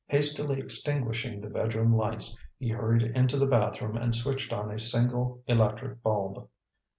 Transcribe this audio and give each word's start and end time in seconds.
Hastily 0.07 0.59
extinguishing 0.59 1.41
the 1.41 1.47
bedroom 1.47 1.95
lights, 1.95 2.35
he 2.57 2.69
hurried 2.69 3.03
into 3.15 3.37
the 3.37 3.45
bathroom 3.45 3.97
and 3.97 4.15
switched 4.15 4.51
on 4.51 4.71
a 4.71 4.79
single 4.79 5.43
electric 5.45 6.01
bulb. 6.01 6.49